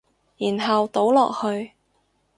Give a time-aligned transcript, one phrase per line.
[0.39, 1.73] 然後倒落去